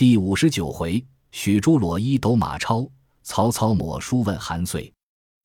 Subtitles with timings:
[0.00, 2.88] 第五十九回，许褚裸衣斗马超，
[3.22, 4.90] 曹操抹书问韩遂。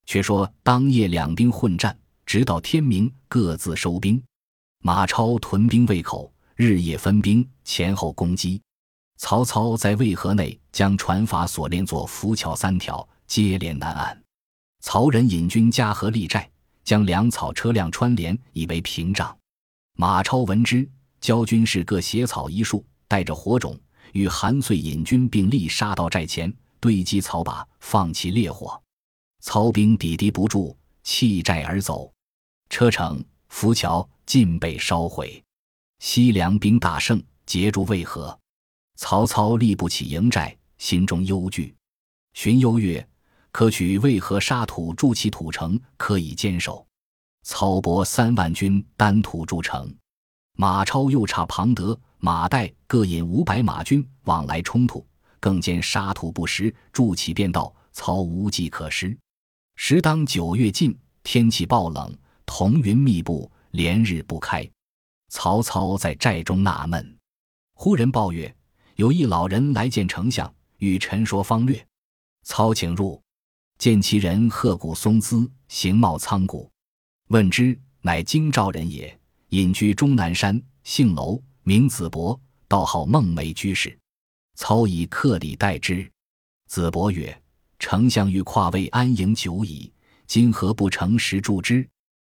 [0.06, 1.94] 却说当夜两兵混战，
[2.26, 4.24] 直到天明，各自收兵。
[4.82, 8.62] 马超屯兵渭口，日夜分兵，前后攻击。
[9.18, 14.24] 曹操在渭河内将船筏锁链作浮桥三条，接连南岸。
[14.80, 16.50] 曹仁引军加河立寨，
[16.86, 19.38] 将粮草车辆穿连，以为屏障。
[19.98, 23.78] 马超闻之，教军士各携草一束，带着火种。
[24.16, 28.82] 与韩遂引军并力杀到寨前，对击曹把，放弃烈火。
[29.42, 30.74] 曹兵抵敌不住，
[31.04, 32.10] 弃寨而走。
[32.70, 35.44] 车城、浮桥尽被烧毁。
[36.00, 38.38] 西凉兵大胜，截住渭河。
[38.96, 41.76] 曹操立不起营寨，心中忧惧。
[42.34, 43.06] 荀攸曰
[43.52, 46.88] ：“可取渭河沙土筑起土城，可以坚守。”
[47.44, 49.94] 操拨三万军单土筑城。
[50.54, 52.00] 马超又差庞德。
[52.26, 55.06] 马岱各引五百马军往来冲突，
[55.40, 59.16] 更兼沙土不实，筑起便道，操无计可施。
[59.76, 62.12] 时当九月尽，天气暴冷，
[62.44, 64.68] 彤云密布，连日不开。
[65.30, 67.16] 曹操在寨中纳闷，
[67.76, 68.52] 忽人报曰
[68.98, 71.86] ：“有一老人来见丞相，与臣说方略。”
[72.42, 73.22] 操请入，
[73.78, 76.72] 见其人鹤骨松姿，形貌苍古。
[77.28, 79.16] 问之，乃京兆人也，
[79.50, 81.40] 隐居终南山，姓楼。
[81.68, 83.98] 名子伯，道号孟梅居士。
[84.54, 86.08] 操以客礼待之。
[86.68, 87.42] 子伯曰
[87.80, 89.92] ：“丞相欲跨魏安营久矣，
[90.28, 91.90] 今何不乘时助之？”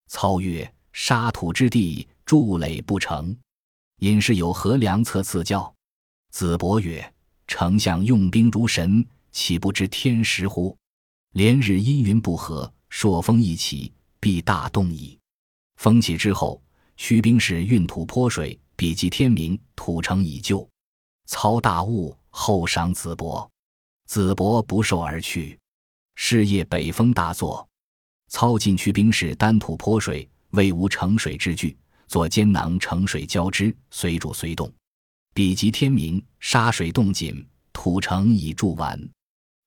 [0.08, 3.36] 操曰：“沙土之地，筑垒不成，
[3.98, 5.70] 隐士有何良策赐教？”
[6.32, 7.12] 子伯曰
[7.46, 10.74] ：“丞相用兵如神，岂不知天时乎？
[11.34, 15.18] 连日阴云不和，朔风一起，必大动矣。
[15.76, 16.62] 风起之后，
[16.96, 20.66] 驱兵士运土泼水。”比及天明，土城已就。
[21.26, 23.50] 操大悟，后赏子伯。
[24.06, 25.58] 子伯不受而去。
[26.14, 27.68] 是夜北风大作，
[28.28, 34.72] 操进驱兵士担土泼水，未无盛水之具，作坚囊盛水交之，随主随动。
[35.34, 38.96] 比及天明，沙水冻紧，土城已筑完。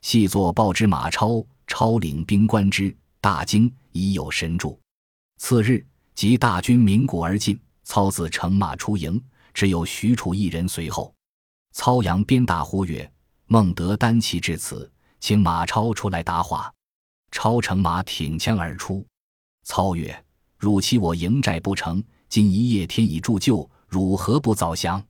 [0.03, 4.79] 细作报之马超，超领兵观之，大惊，已有神助。
[5.38, 5.85] 次日，
[6.16, 7.59] 即大军鸣鼓而进。
[7.84, 9.22] 操自乘马出营，
[9.53, 11.14] 只有许褚一人随后。
[11.74, 13.09] 操扬鞭大呼曰
[13.47, 16.72] ：“孟德单骑至此，请马超出来答话。”
[17.31, 19.06] 超乘马挺枪而出。
[19.64, 20.25] 操曰
[20.59, 22.03] ：“汝欺我营寨不成？
[22.28, 25.02] 今一夜天已铸就，汝何不早降？”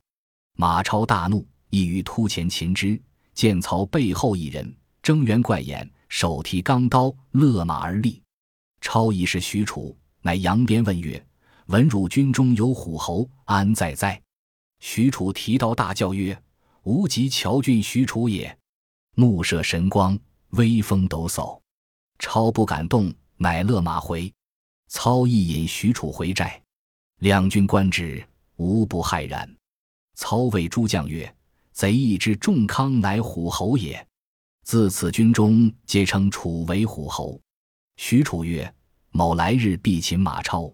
[0.56, 3.00] 马超大怒，意欲突前擒之。
[3.34, 4.72] 见操背后一人
[5.02, 8.22] 睁圆怪眼，手提钢刀，勒马而立。
[8.80, 11.24] 超疑是许褚，乃扬鞭问曰。
[11.66, 14.20] 闻汝军中有虎侯，安在哉？
[14.80, 16.36] 许褚提刀大叫曰
[16.82, 18.56] ：“吾即乔郡许褚也！”
[19.14, 20.18] 怒射神光，
[20.50, 21.60] 威风抖擞。
[22.18, 24.32] 超不敢动，乃勒马回。
[24.88, 26.60] 操亦引许褚回寨。
[27.20, 28.22] 两军观之，
[28.56, 29.48] 无不骇然。
[30.14, 31.32] 操谓诸将曰
[31.72, 34.04] ：“贼亦知仲康乃虎侯也。
[34.64, 37.40] 自此军中皆称楚为虎侯。”
[37.96, 38.72] 许褚曰
[39.10, 40.72] ：“某来日必擒马超。”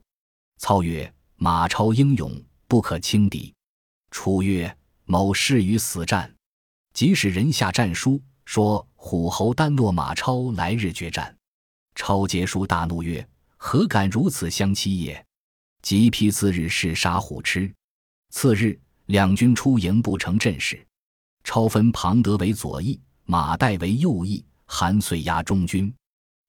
[0.59, 2.31] 操曰：“马超英勇，
[2.67, 3.55] 不可轻敌。”
[4.11, 4.77] 楚曰
[5.07, 6.35] ：“某誓与死战。”
[6.93, 11.35] 即使人下战书，说虎侯单诺马超来日决战。
[11.95, 13.27] 超结书大怒曰
[13.57, 15.25] ：“何敢如此相欺也！”
[15.81, 17.73] 即批次日是杀虎痴。
[18.31, 20.85] 次日，两军出营不成阵势。
[21.45, 25.95] 超分庞德为左翼，马岱为右翼，韩遂压中军。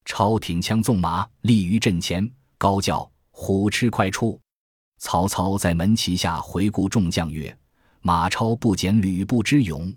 [0.04, 3.10] 超挺枪纵马，立于阵前，高叫。
[3.42, 4.38] 虎痴快出！
[4.98, 7.58] 曹操在门旗下回顾众将曰
[8.04, 9.92] ：“马超不减吕布之勇。”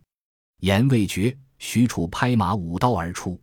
[0.63, 3.37] 言未绝，许褚拍马舞刀而出，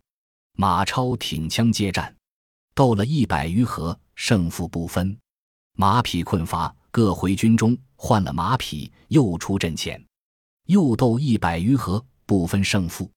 [0.54, 2.16] 马超挺枪接战，
[2.74, 5.14] 斗了一百余合，胜负不分。
[5.76, 10.02] 马匹困乏，各回军中换了马匹，又出阵前，
[10.64, 13.08] 又斗一百余合，不分胜负。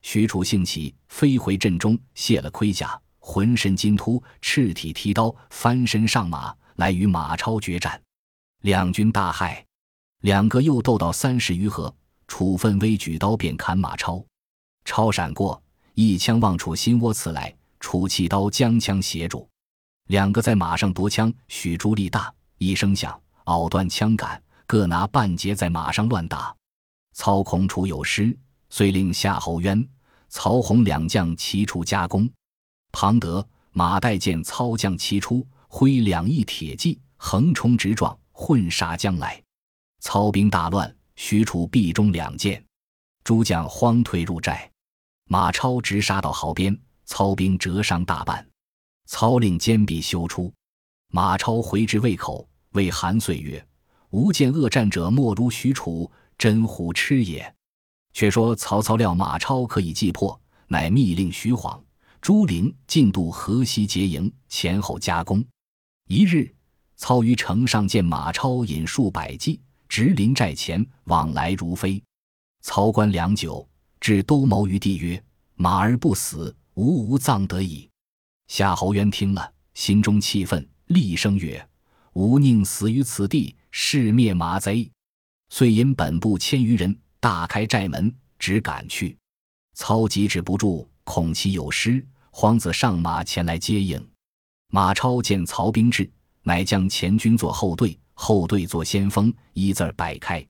[0.00, 2.98] 许褚兴起，飞回阵中，卸了盔甲。
[3.24, 7.98] 浑身金突，赤体提刀，翻身上马来与马超决战，
[8.62, 9.62] 两军大骇。
[10.22, 11.94] 两个又斗到三十余合，
[12.26, 14.22] 楚奋威举刀便砍马超，
[14.84, 15.62] 超闪过，
[15.94, 19.48] 一枪望楚心窝刺来，楚弃刀将枪协住，
[20.08, 21.32] 两个在马上夺枪。
[21.46, 26.52] 许褚力大，一声响，拗断枪杆，各拿半截在马上乱打。
[27.14, 28.36] 操恐楚有失，
[28.68, 29.88] 遂令夏侯渊、
[30.28, 32.28] 曹洪两将齐出夹攻。
[32.92, 39.42] 庞德、马岱见操将齐出，挥两翼铁骑，横冲直撞，混杀将来。
[40.00, 42.62] 操兵大乱，许褚壁中两箭。
[43.24, 44.70] 诸将慌退入寨。
[45.28, 48.46] 马超直杀到壕边，操兵折伤大半。
[49.06, 50.52] 操令坚壁修出。
[51.08, 53.64] 马超回至渭口，谓韩遂曰
[54.10, 57.54] ：“吾见恶战者莫如许褚，真乎痴也。”
[58.12, 61.82] 却说曹操料马超可以击破，乃密令徐晃、
[62.22, 65.44] 朱灵进渡河西结营，前后夹攻。
[66.06, 66.54] 一日，
[66.94, 72.00] 操于城上见马超引数百骑直临寨前，往来如飞。
[72.60, 75.20] 操观良久，至都谋于地曰
[75.56, 77.90] ：“马儿不死，吾无葬得矣。”
[78.46, 81.68] 夏侯渊听了，心中气愤，厉声曰
[82.14, 84.88] ：“吾宁死于此地，誓灭马贼！”
[85.50, 86.96] 遂引本部千余人。
[87.18, 89.18] 大开寨门，只赶去。
[89.74, 94.04] 操急止不住，恐其有失，慌子上马前来接应。
[94.68, 96.10] 马超见曹兵至，
[96.42, 100.44] 乃将前军做后队，后队做先锋，一字摆开。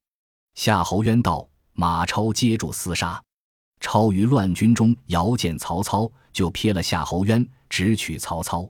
[0.54, 3.20] 夏侯渊道：“马超接住厮杀。”
[3.80, 8.66] 超于乱军中遥见曹操，就瞥了夏侯渊，直取曹操。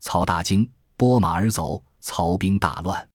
[0.00, 1.82] 曹大惊，拨马而走。
[2.06, 3.08] 曹兵大乱，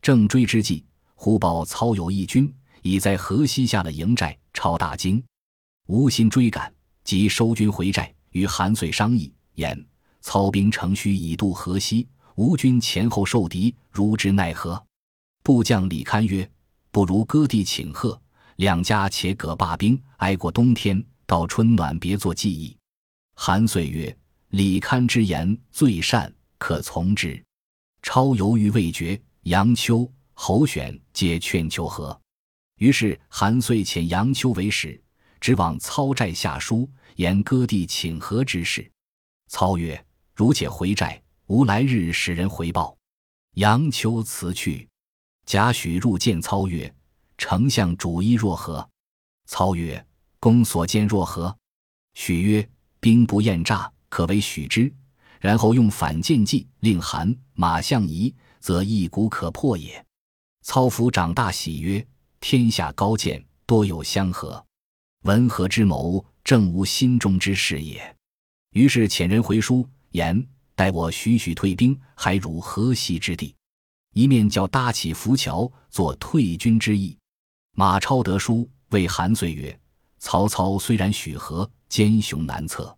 [0.00, 0.84] 正追之际，
[1.16, 2.54] 忽报操有义军。
[2.82, 5.22] 已在河西下了营寨，超大惊，
[5.88, 9.84] 无心追赶，即收军回寨，与韩遂商议，言
[10.20, 12.06] 操兵乘虚已渡河西，
[12.36, 14.80] 吴军前后受敌，如之奈何？
[15.42, 16.48] 部将李堪曰
[16.92, 18.20] ：“不如割地请贺，
[18.56, 22.76] 两家且各罢兵，挨过冬天，到春暖别作计议。”
[23.34, 24.16] 韩遂曰
[24.50, 27.42] ：“李堪之言最善，可从之。”
[28.02, 32.18] 超犹豫未决，杨秋、侯选皆劝求和。
[32.76, 35.00] 于是韩遂遣杨秋为使，
[35.40, 36.88] 直往操寨下书，
[37.18, 38.88] 言割地请和之事。
[39.48, 40.06] 操曰
[40.36, 42.96] ：“如且回寨，吾来日使人回报。”
[43.54, 44.88] 杨秋辞去。
[45.44, 46.94] 贾诩入见操曰
[47.36, 48.88] ：“丞相主意若何？”
[49.46, 50.06] 操曰
[50.38, 51.56] ：“公所见若何？”
[52.14, 52.70] 许曰
[53.00, 54.92] ：“兵不厌诈，可为许之。
[55.40, 60.04] 然后用反间计，令韩马相疑，则一鼓可破也。”
[60.62, 62.06] 操夫长大喜曰。
[62.40, 64.64] 天下高见多有相合，
[65.22, 68.16] 文和之谋正无心中之事也。
[68.70, 73.54] 于是遣人回书言：待我徐徐退兵，还如河西之地。
[74.14, 77.14] 一面叫搭起浮桥，作退军之意。
[77.72, 79.78] 马超得书，谓韩遂曰
[80.20, 82.96] ：“曹操虽然许和，奸雄难测，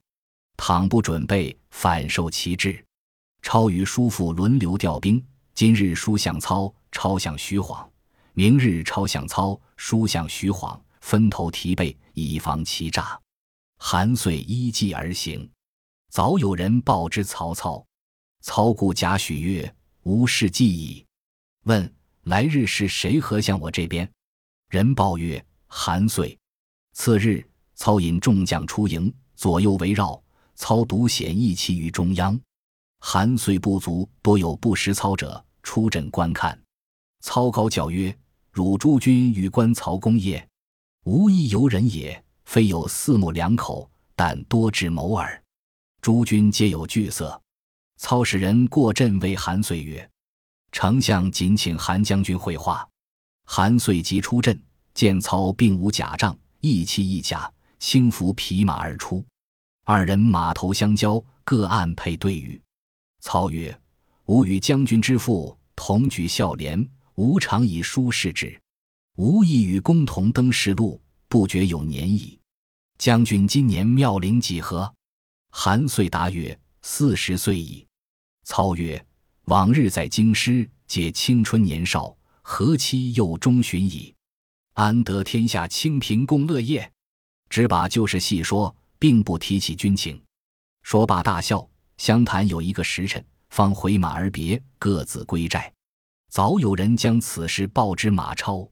[0.56, 2.80] 倘不准备，反受其制。”
[3.42, 5.20] 超与叔父轮流调兵，
[5.54, 7.84] 今日书向操，超向徐晃。
[8.32, 13.20] 明日抄向操，书向徐晃，分头提备，以防其诈。
[13.82, 15.50] 韩遂依计而行。
[16.10, 17.84] 早有人报之曹操，
[18.42, 19.74] 操顾贾诩曰
[20.04, 21.04] ：“无事计矣。”
[21.64, 21.90] 问
[22.24, 24.08] 来日是谁合向我这边？
[24.68, 26.38] 人报曰：“韩遂。”
[26.92, 27.42] 次日，
[27.74, 30.22] 操引众将出营，左右围绕。
[30.56, 32.38] 操独显义气于中央。
[32.98, 36.56] 韩遂部族多有不识操者，出阵观看。
[37.22, 38.14] 操高叫曰。
[38.52, 40.46] 汝诸君与观曹公业，
[41.04, 45.40] 无一游人也，非有四目两口，但多智谋耳。
[46.02, 47.40] 诸君皆有惧色。
[47.96, 50.10] 操使人过阵为韩遂曰
[50.72, 52.84] ：“丞相仅请韩将军会话。”
[53.46, 54.60] 韩遂即出阵，
[54.94, 57.48] 见操并无甲仗，一骑一甲，
[57.78, 59.24] 轻扶匹马而出。
[59.84, 62.60] 二人马头相交，各按配对语。
[63.20, 63.80] 操曰
[64.26, 66.84] ：“吾与将军之父同举孝廉。”
[67.14, 68.60] 吾常以书示之，
[69.18, 72.39] 吾亦与公同登仕路，不觉有年矣。
[73.00, 74.94] 将军今年妙龄几何？
[75.52, 77.86] 韩遂答曰：“四十岁矣。”
[78.44, 79.02] 操曰
[79.48, 84.14] ：“往日在京师，皆青春年少，何期又中旬矣？
[84.74, 86.92] 安得天下清平共乐业？
[87.48, 90.22] 只把旧事细说，并不提起军情。”
[90.84, 91.66] 说罢大笑。
[91.96, 95.72] 相谈有一个时辰，方回马而别，各自归寨。
[96.28, 98.68] 早有人将此事报之马超，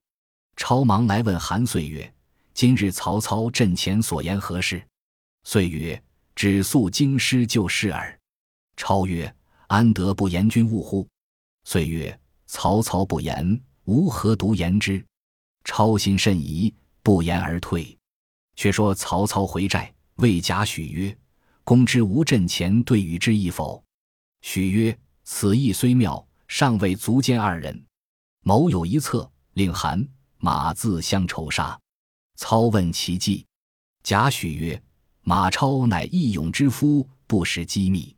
[0.55, 2.15] 超忙来问韩遂曰
[2.59, 4.85] ：“今日曹操阵前所言何事？”
[5.47, 6.03] 遂曰
[6.35, 8.19] ：“只诉京师旧事耳。”
[8.77, 9.33] 超曰
[9.69, 11.07] ：“安得不言君误乎？”
[11.63, 12.19] 遂曰
[12.51, 15.07] ：“曹操不言，吾何独言之？”
[15.63, 16.75] 超心甚疑，
[17.05, 17.97] 不言而退。
[18.57, 21.17] 却说曹操回寨，谓贾诩曰
[21.63, 23.81] ：“公知吾阵前对与之意否？”
[24.43, 27.85] 许曰：“此意虽妙。”尚未足见二人，
[28.43, 31.79] 谋有一策，令韩马自相仇杀。
[32.39, 33.45] 操问其计，
[34.05, 34.81] 贾诩曰
[35.23, 38.15] ：“马超乃义勇之夫，不识机密。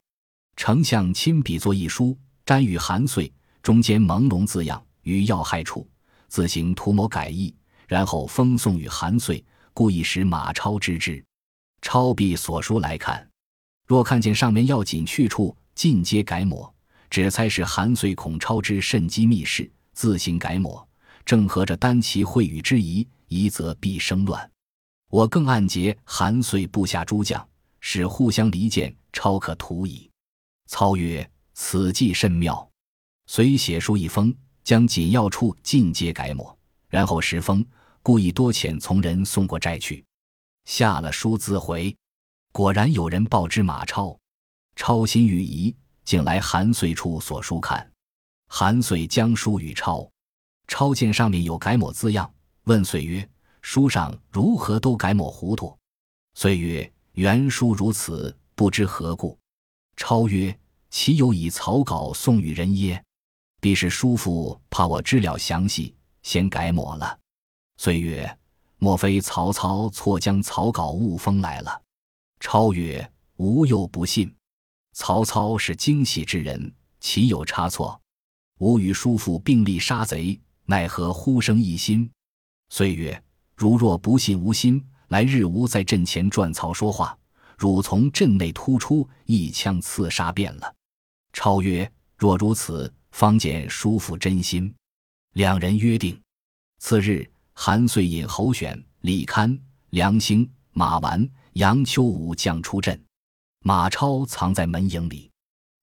[0.56, 5.88] 丞相亲笔作一书，瞻与韩遂，中间朦胧字样，于要害处
[6.28, 7.52] 自行涂抹改易，
[7.88, 11.24] 然后封送与韩遂，故意使马超知之。
[11.80, 13.26] 超必所书来看，
[13.86, 16.70] 若看见上面要紧去处，尽皆改抹，
[17.08, 20.86] 只猜是韩遂恐超之甚机密事，自行改抹，
[21.24, 24.50] 正合着单其会语之疑，一则必生乱。
[25.08, 30.10] 我更暗结韩遂部下诸将，使互相离间，超可图矣。
[30.66, 32.68] 操曰：“此计甚妙。”
[33.26, 34.34] 遂写书一封，
[34.64, 36.56] 将紧要处尽皆改抹，
[36.88, 37.64] 然后十封，
[38.02, 40.04] 故意多遣从人送过寨去。
[40.64, 41.96] 下了书自回，
[42.50, 44.18] 果然有人报知马超。
[44.74, 47.88] 超心欲疑，竟来韩遂处所书看。
[48.48, 50.10] 韩遂将书与超，
[50.66, 52.32] 超见上面有改抹字样，
[52.70, 53.28] 问遂曰
[53.62, 55.76] ：“书上如何都改抹糊涂？”
[56.38, 59.36] 遂曰：“原书如此，不知何故。”
[59.98, 60.56] 超曰
[60.88, 63.04] ：“岂有以草稿送与人耶？
[63.60, 67.18] 必是叔父怕我知了详细，先改抹了。”
[67.76, 68.38] 遂曰。
[68.82, 71.82] 莫非曹操错将草稿误封来了？
[72.38, 74.34] 超曰：“吾又不信。
[74.94, 78.00] 曹操是精细之人，岂有差错？
[78.60, 82.10] 吾与叔父并力杀贼，奈何忽生异心？”
[82.70, 83.22] 遂曰
[83.54, 87.16] ：“如若不信吾心，来日吾在阵前转曹说话，
[87.58, 90.74] 汝从阵内突出，一枪刺杀便了。”
[91.34, 94.72] 超曰：“若如此，方见叔父真心。”
[95.34, 96.18] 两人约定，
[96.78, 97.30] 次日。
[97.52, 99.58] 韩遂引侯选、李堪、
[99.90, 102.98] 梁兴、马玩、杨秋五将出阵，
[103.62, 105.30] 马超藏在门营里。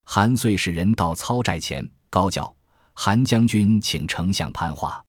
[0.04, 2.52] 韩遂使人到操寨前，高叫
[2.94, 5.00] ：“韩将军，请丞相攀话。”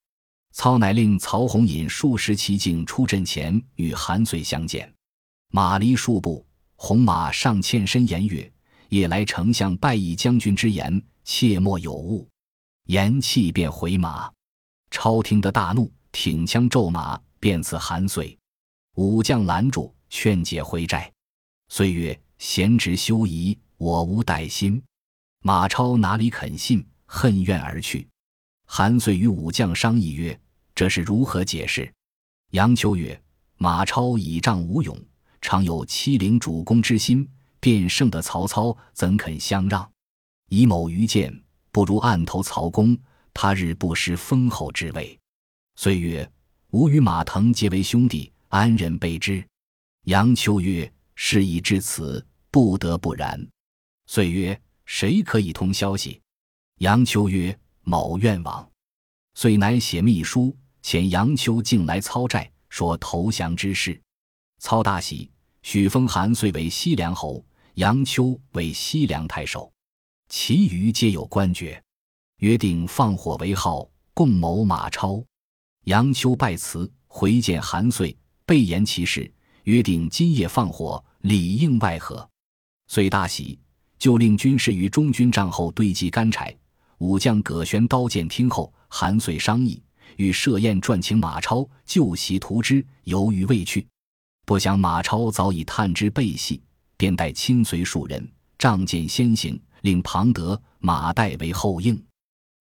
[0.59, 4.93] 操乃令曹洪引数十骑警出阵前与韩遂相见。
[5.53, 8.51] 马离数步，红马上欠身言曰
[8.89, 12.27] ：“夜来丞相拜议将军之言，切莫有误。”
[12.87, 14.29] 言讫便回马。
[14.91, 15.89] 超听得大怒。
[16.11, 18.37] 挺枪骤马，便刺韩遂。
[18.95, 21.09] 武将拦住，劝解回寨。
[21.69, 24.83] 遂曰：“贤侄休疑，我无歹心。”
[25.41, 28.05] 马超哪里肯信，恨怨而去。
[28.65, 30.37] 韩遂与武将商议曰
[30.79, 31.93] ：“这是如何解释？”
[32.55, 33.21] 杨秋曰
[33.59, 34.97] ：“马超倚仗无勇，
[35.41, 39.91] 常有欺凌主公之心，便胜得曹操，怎肯相让？
[40.47, 41.37] 以某愚见，
[41.73, 42.97] 不如暗投曹公，
[43.33, 45.19] 他日不失封侯之位。”
[45.75, 46.31] 遂曰
[46.71, 49.45] ：“吾与马腾结为兄弟，安忍备之？”
[50.07, 53.45] 杨秋曰：“事已至此，不得不然。”
[54.07, 54.57] 遂曰
[54.87, 56.21] ：“谁可以通消息？”
[56.79, 58.65] 杨秋曰：“某愿往。”
[59.35, 60.55] 遂乃写密书，
[60.89, 64.01] 遣杨秋进来操寨，说投降之事。
[64.57, 65.29] 操大喜，
[65.61, 69.71] 许封韩遂为西凉侯，杨秋为西凉太守，
[70.29, 71.79] 其余皆有官爵。
[72.37, 75.23] 约定放火为号，共谋马超。
[75.83, 79.31] 杨秋拜辞，回见韩遂，备言其事，
[79.65, 82.27] 约定今夜放火，里应外合。
[82.87, 83.59] 遂大喜，
[83.99, 86.57] 就令军士于中军帐后堆积干柴。
[86.97, 89.79] 武将葛玄刀剑听后，韩遂商议，
[90.17, 93.87] 欲设宴赚请马超就席图之，犹豫未去。
[94.45, 96.61] 不想马超早已探知背隙，
[96.97, 102.01] 便带亲随数人，仗剑先行，令庞德、马岱为后应。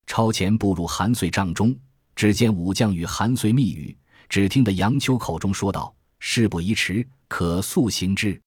[0.06, 1.76] 超前步入韩遂帐中。
[2.14, 3.96] 只见武将与韩遂密语，
[4.28, 8.42] 只听得杨秋口中说道：“事不宜迟，可速行之。”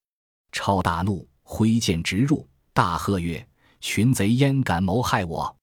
[0.52, 3.48] 超大怒，挥剑直入，大喝曰
[3.80, 5.56] ：“群贼焉敢谋害我！”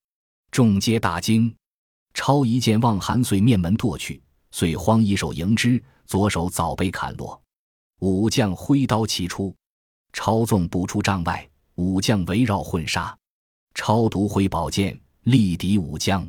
[0.51, 1.55] 众皆大惊。
[2.19, 4.21] 超一剑望韩遂面门剁去，
[4.51, 7.41] 遂慌一手迎之，左手早被砍落。
[8.01, 9.55] 武将挥刀齐出，
[10.13, 13.17] 超纵步出帐外，武将围绕混杀。
[13.73, 16.29] 超独挥宝剑力敌武将，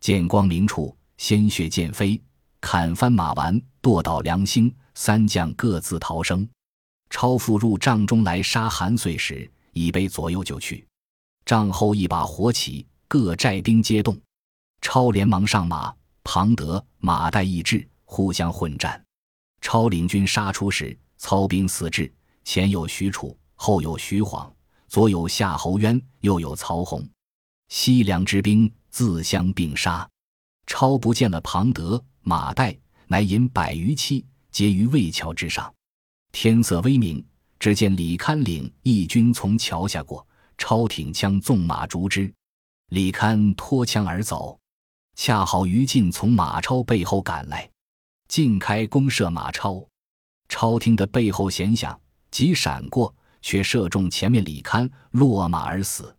[0.00, 0.94] 剑光明处。
[1.16, 2.20] 鲜血溅飞，
[2.60, 6.46] 砍翻马丸，剁倒梁兴，三将各自逃生。
[7.08, 10.84] 超复入帐中来杀韩遂时，已被左右救去。
[11.44, 14.20] 帐后一把火起，各寨兵皆动。
[14.80, 15.94] 超连忙上马，
[16.24, 19.02] 庞德、马岱亦至，互相混战。
[19.60, 22.12] 超领军杀出时，操兵四至，
[22.44, 24.50] 前有许褚，后有徐晃，
[24.88, 27.06] 左有夏侯渊，右有曹洪。
[27.68, 30.08] 西凉之兵自相并杀。
[30.66, 35.72] 超不见了庞德、马岱，乃引百余骑结于渭桥之上。
[36.32, 37.24] 天色微明，
[37.58, 40.24] 只见李堪领义军从桥下过，
[40.56, 42.32] 超挺枪纵马逐之。
[42.90, 44.58] 李堪脱枪而走，
[45.22, 47.70] 恰好于禁从马超背后赶来，
[48.26, 49.86] 尽开弓射马超。
[50.48, 52.00] 超听得背后弦响，
[52.30, 56.16] 急闪过，却射中前面李堪，落马而死。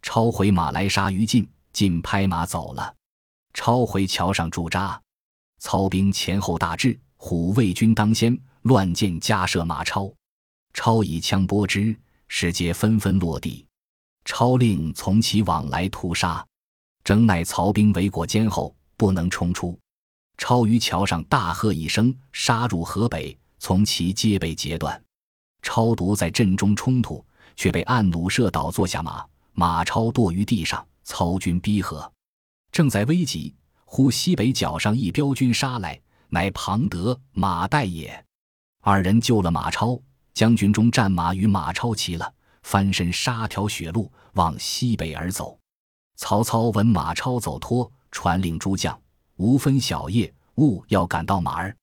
[0.00, 2.94] 超回马来杀于禁，禁拍马走了。
[3.52, 5.02] 超回桥上驻扎，
[5.58, 10.08] 操兵前后大至，虎卫军当先，乱箭加射马超，
[10.72, 11.98] 超以枪拨之，
[12.28, 13.66] 士皆纷纷落地。
[14.24, 16.46] 超令从其往来屠杀，
[17.06, 19.78] 征乃曹兵围裹坚后，不能冲出。
[20.38, 25.00] 超于桥上大喝一声，杀入河北，从其皆被截断。
[25.62, 30.84] 超独在阵中冲突，却被暗弩射倒，坐下马，马超堕于地上。
[31.04, 32.12] 曹军逼合，
[32.72, 35.96] 正在危急，忽西北角上一彪军杀来，
[36.30, 38.24] 乃庞德、马岱也。
[38.82, 39.96] 二人救了马超，
[40.34, 42.34] 将军中战马与马超齐了，
[42.64, 45.56] 翻身杀条血路，往西北而走。
[46.16, 48.98] 曹操闻马超走脱，传令诸将，
[49.36, 51.76] 无分晓夜，务要赶到马儿。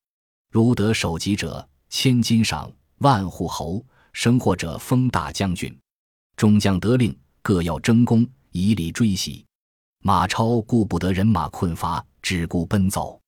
[0.52, 5.75] 如得首级者，千金赏；万户侯，生获者封大将军。
[6.36, 8.28] 众将得令，各要争功。
[8.56, 9.44] 以礼追袭，
[10.04, 13.20] 马超顾不得人马困乏，只顾奔走。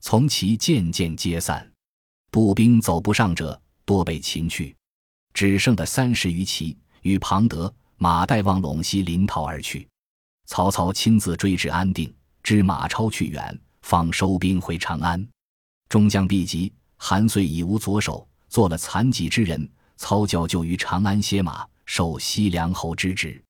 [0.00, 1.66] 从其渐渐皆散，
[2.30, 4.76] 步兵走不上者多被擒去，
[5.32, 9.88] 只剩的三十余骑与庞德、马岱望陇西临逃而去。
[10.46, 12.12] 曹操亲自追至安定，
[12.42, 15.26] 知马超去远，方收兵回长安。
[15.88, 19.68] 众将毕集，韩遂已无左手，做了残疾之人。
[19.96, 23.42] 操教就于长安歇马，受西凉侯之职。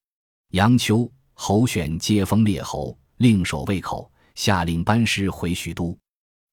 [0.53, 5.97] 杨秋、侯选皆封列侯，另守卫口，下令班师回许都。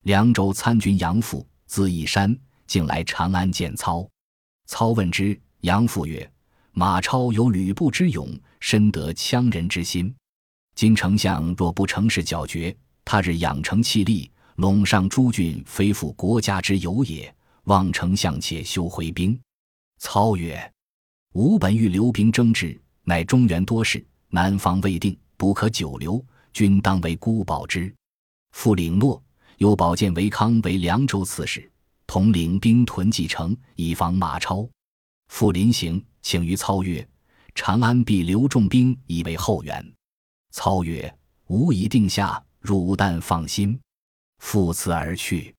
[0.01, 2.35] 凉州参军杨阜，字义山，
[2.65, 4.07] 竟来长安见操。
[4.65, 6.29] 操问之，杨阜曰
[6.73, 8.27] ：“马超有吕布之勇，
[8.59, 10.13] 深得羌人之心。
[10.75, 12.75] 今丞相若不成事剿绝，
[13.05, 17.33] 他日养成气力，陇上诸郡，非复国家之有也。
[17.65, 19.39] 望丞相且休回兵。”
[19.99, 20.71] 操曰
[21.33, 26.23] ：“吾本欲留兵征之。”乃中原多事，南方未定，不可久留。
[26.53, 27.93] 君当为孤保之。
[28.51, 29.21] 复领诺，
[29.57, 31.69] 又保荐韦康为凉州刺史，
[32.07, 34.67] 统领兵屯蓟城，以防马超。
[35.27, 37.05] 复临行，请于操曰
[37.55, 39.93] ：“长安必留重兵以为后援。”
[40.53, 41.13] 操曰
[41.49, 43.77] ：“吾已定下，汝但放心。”
[44.37, 45.53] 复辞而去。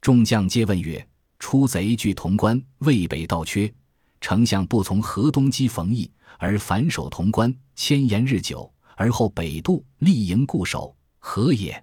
[0.00, 3.72] 众将皆问曰：“出贼据潼关，渭北道缺，
[4.20, 11.80] 丞相不从河东击冯异？”而反守潼关，千言日久，而后北渡，立营固守，何也？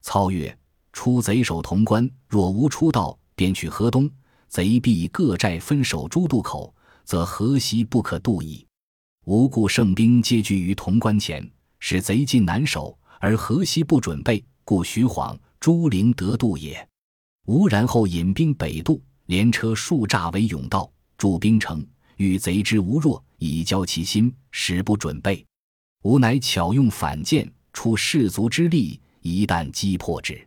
[0.00, 0.58] 操曰：
[0.92, 4.10] 出贼守潼关，若无出道，便取河东，
[4.48, 8.66] 贼必各寨分守诸渡口，则河西不可渡矣。
[9.26, 11.48] 吾故胜兵皆聚于潼关前，
[11.84, 16.88] 使贼进难守，而河西不准备，故徐晃、朱灵得渡也。
[17.46, 21.84] 吾然后引兵北渡，连车数栅为甬道，驻兵城。
[22.18, 25.44] 遇贼之无弱，以交其心，使不准备。
[26.04, 30.40] 吾乃巧用反间，出士卒之力，一旦击破之。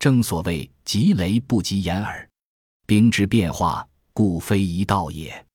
[0.00, 2.28] 正所谓急雷不及掩耳，
[2.84, 5.46] 兵之变化，故非一道也。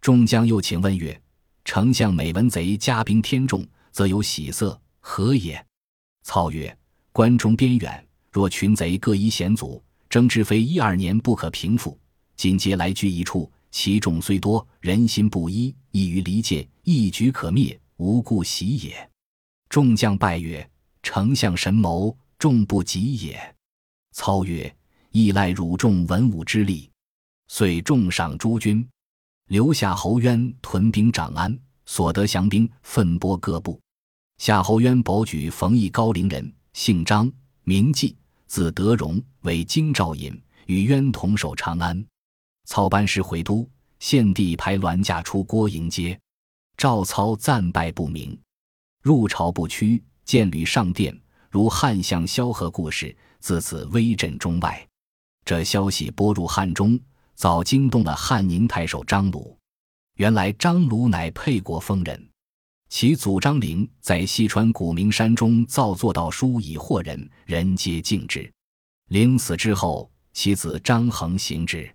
[0.00, 1.20] 众将又请问曰
[1.66, 5.64] ：“丞相每闻贼加兵添众，则有喜色，何也？”
[6.24, 6.76] 操曰
[7.12, 11.98] ：“关中边远，若群贼各依险阻，争之非一二年不可平复。
[12.36, 19.08] 今皆来居一处。”其众虽多，人心不一，易于离间，一举可灭，无故喜也。
[19.68, 20.68] 众将拜曰
[21.04, 23.56] ：“丞相神谋，众不及也。”
[24.10, 24.76] 操曰
[25.12, 26.90] ：“亦赖汝众文武之力。”
[27.46, 28.84] 遂重赏诸军，
[29.46, 31.56] 留下侯渊屯兵长安，
[31.90, 33.80] 所得降兵分拨各部。
[34.38, 37.28] 夏侯渊保举冯异高陵人，姓张，
[37.64, 42.06] 名季，字德荣，为京兆尹，与渊同守长安。
[42.64, 46.16] 操班师回都，献帝派銮驾出郭迎接。
[46.76, 48.38] 赵操战败不明，
[49.02, 54.88] 入朝不趋，见吕上殿，如汉相萧何故事，自此威震中外。
[55.44, 56.96] 这消息播入汉中，
[57.34, 59.58] 早惊动了汉宁太守张鲁。
[60.20, 62.28] 原来张鲁乃沛国丰人，
[62.90, 68.52] 其祖张陵在西川古名山中造作道书以惑人，人皆敬之。
[69.08, 71.90] 陵死之后，其子张衡行之。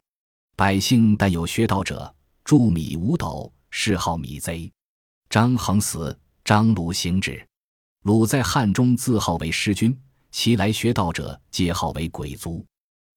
[0.55, 2.11] 百姓但有学道者，
[2.43, 4.71] 铸米五斗，谥号米贼。
[5.29, 7.47] 张衡死，张鲁行之。
[8.05, 9.95] 鲁在汉中自号为师君，
[10.31, 12.65] 其来学道者皆号为鬼卒。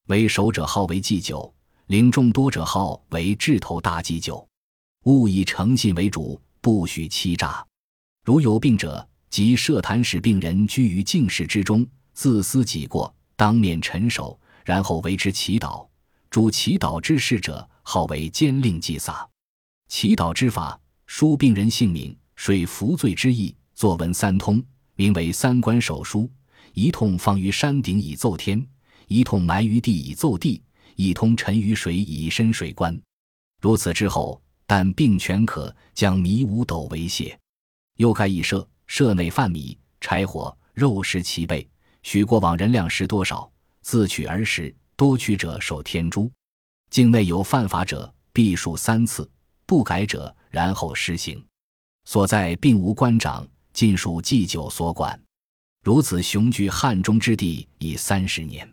[0.08, 1.50] 为首者号为祭酒，
[1.86, 4.46] 领众多者号为智头大祭酒。
[5.14, 7.64] 务以诚信为主，不许欺诈。
[8.24, 15.86] 如有病者，即设坛使病人居于静室之中，自思己过，当面陈首，然后为之祈祷。
[16.28, 19.26] 主祈祷之事者，号为监令祭撒。
[19.88, 24.62] 祈祷之法，书病人姓名，水服罪之意，作文三通，
[24.94, 26.30] 名为三观手书。
[26.74, 28.64] 一通放于山顶以奏天，
[29.06, 30.62] 一通埋于地以奏地，
[30.96, 33.00] 一通沉于水以深水观。
[33.60, 37.36] 如此之后，但并全可将米五斗为谢。
[37.96, 41.66] 又盖一舍，舍内饭米、柴火、肉食齐备。
[42.02, 43.50] 许过往人量食多少，
[43.80, 44.72] 自取而食。
[44.94, 46.30] 多取者受天诛。
[46.90, 49.28] 境内有犯法者，必数三次，
[49.64, 51.42] 不改者，然后施行。
[52.04, 55.18] 所在并无官长，尽属祭酒所管。
[55.84, 58.70] 如此雄踞汉中之地已三十年，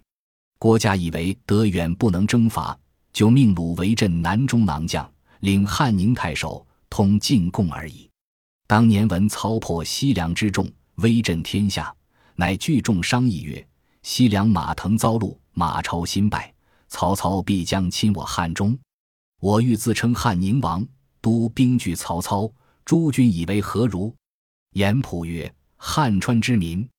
[0.57, 2.77] 国家以为德远不能征伐，
[3.13, 5.09] 就命鲁为镇南中郎将，
[5.45, 8.09] 领汉宁太守，通进贡而已。
[8.65, 11.95] 当年闻操破西凉之众，威震天下，
[12.33, 13.63] 乃聚众商议曰
[14.01, 16.51] ：“西凉马腾遭戮，马超新败，
[16.87, 18.75] 曹操必将侵我汉中。
[19.39, 20.83] 我欲自称汉宁王，
[21.21, 22.51] 督兵拒曹操。
[22.83, 24.11] 诸君以为何如？”
[24.73, 26.89] 严普曰：“汉川之民，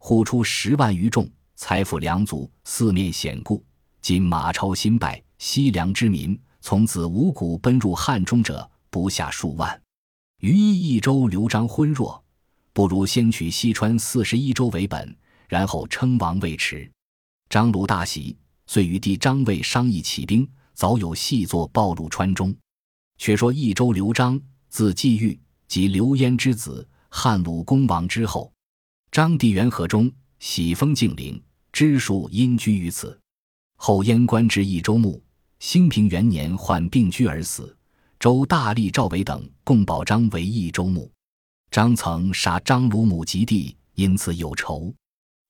[0.00, 3.64] 户出十万余众，财富良足，四面险固。
[4.02, 9.82] 今马超新败，西凉之民从此五谷奔入汉中者，不下数万。”
[10.40, 12.24] 于一益州刘璋昏弱，
[12.72, 15.14] 不如先取西川四十一州为本，
[15.46, 16.90] 然后称王未迟。
[17.50, 18.34] 张鲁大喜，
[18.66, 22.56] 遂与弟张卫商议起兵，早有细作暴露川中。
[23.18, 28.50] 却说益州刘璋，字季玉，即刘焉之子，汉鲁公王之后。
[29.12, 31.38] 张帝元和中，喜封晋陵，
[31.74, 33.20] 知数因居于此。
[33.76, 35.22] 后燕官至益州牧，
[35.64, 37.74] 兴平元年患病居而死。
[38.20, 41.10] 周大力、赵伟等共保张为益州牧，
[41.70, 44.94] 张曾杀张鲁母及弟，因此有仇。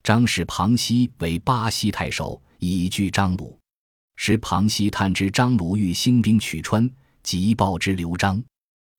[0.04, 3.58] 张使庞熙为巴西太守，以拒张鲁。
[4.14, 6.88] 使庞熙探知张鲁欲兴兵取川，
[7.24, 8.40] 即报之刘璋。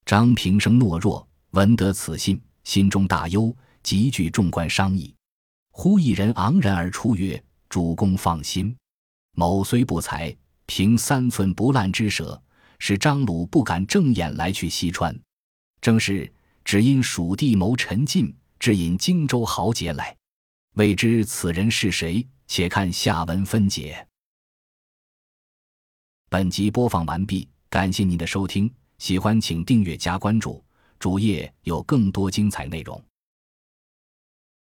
[0.06, 5.16] 张平生懦弱，闻得此信，心中大忧，急聚众官商议。
[5.72, 8.76] 忽一人昂然而出，曰：“主公放心，
[9.34, 12.42] 某虽不才，凭三寸不烂之舌。”
[12.78, 15.18] 使张鲁不敢正眼来去西川，
[15.80, 16.32] 正是
[16.66, 20.16] 只因蜀地谋陈进，致引荆州豪杰来。
[20.74, 22.28] 未知此人是谁？
[22.48, 24.06] 且看下文分解。
[26.30, 30.62] 本集播放完毕，感谢您的收听，喜欢请订阅加关注，
[31.00, 33.02] 主页有更多精彩内容。